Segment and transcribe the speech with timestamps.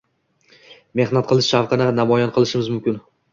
[0.99, 2.99] Mehnat qilish shavqini namoyon qilishimiz mumkin